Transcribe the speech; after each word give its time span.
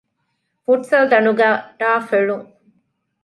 ފުޓްސަލްދަނޑުގައި 0.63 1.57
ޓަރފް 1.79 2.05
އެޅުން 2.11 2.45